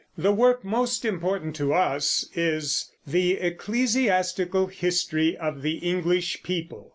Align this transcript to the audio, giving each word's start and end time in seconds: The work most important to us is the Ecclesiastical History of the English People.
The 0.17 0.31
work 0.31 0.65
most 0.65 1.05
important 1.05 1.55
to 1.57 1.73
us 1.75 2.27
is 2.33 2.91
the 3.05 3.33
Ecclesiastical 3.33 4.65
History 4.65 5.37
of 5.37 5.61
the 5.61 5.75
English 5.75 6.41
People. 6.41 6.89